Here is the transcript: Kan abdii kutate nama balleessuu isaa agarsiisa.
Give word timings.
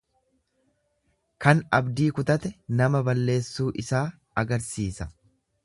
Kan 1.45 1.61
abdii 1.79 2.09
kutate 2.21 2.51
nama 2.81 3.03
balleessuu 3.11 3.69
isaa 3.85 4.03
agarsiisa. 4.45 5.11